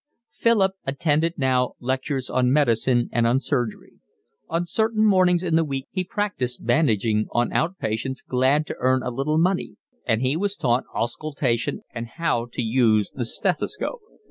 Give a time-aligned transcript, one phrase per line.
[0.31, 3.99] Philip attended now lectures on medicine and on surgery.
[4.49, 9.03] On certain mornings in the week he practised bandaging on out patients glad to earn
[9.03, 9.75] a little money,
[10.07, 14.01] and he was taught auscultation and how to use the stethoscope.